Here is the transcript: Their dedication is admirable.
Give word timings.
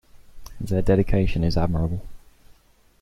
Their 0.59 0.81
dedication 0.81 1.43
is 1.43 1.55
admirable. 1.55 2.01